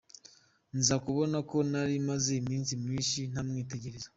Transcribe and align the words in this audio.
Nza 0.79 0.95
kubona 1.05 1.37
ko 1.49 1.57
nari 1.71 1.95
maze 2.09 2.29
iminsi 2.41 2.71
myinshi 2.83 3.19
ntamwitegereza. 3.31 4.07